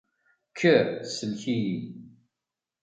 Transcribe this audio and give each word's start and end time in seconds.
Kker, 0.57 0.87
sellek-iyi. 1.17 1.79